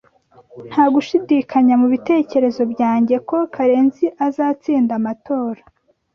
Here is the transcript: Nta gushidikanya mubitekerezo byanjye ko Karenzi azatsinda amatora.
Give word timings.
Nta 0.69 0.83
gushidikanya 0.93 1.73
mubitekerezo 1.81 2.61
byanjye 2.73 3.15
ko 3.29 3.37
Karenzi 3.55 4.05
azatsinda 4.27 4.91
amatora. 4.99 5.61